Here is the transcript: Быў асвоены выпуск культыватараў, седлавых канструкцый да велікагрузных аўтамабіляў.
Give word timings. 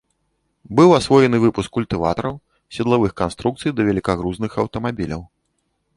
Быў 0.79 0.89
асвоены 0.99 1.37
выпуск 1.43 1.69
культыватараў, 1.77 2.35
седлавых 2.77 3.11
канструкцый 3.21 3.71
да 3.81 3.87
велікагрузных 3.91 4.51
аўтамабіляў. 4.65 5.21